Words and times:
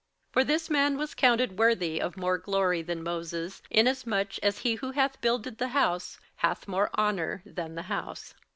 58:003:003 0.29 0.33
For 0.33 0.43
this 0.45 0.69
man 0.71 0.97
was 0.97 1.13
counted 1.13 1.59
worthy 1.59 2.01
of 2.01 2.17
more 2.17 2.39
glory 2.39 2.81
than 2.81 3.03
Moses, 3.03 3.61
inasmuch 3.69 4.39
as 4.39 4.57
he 4.61 4.73
who 4.73 4.89
hath 4.93 5.21
builded 5.21 5.59
the 5.59 5.67
house 5.77 6.17
hath 6.37 6.67
more 6.67 6.89
honour 6.97 7.43
than 7.45 7.75
the 7.75 7.83
house. 7.83 8.33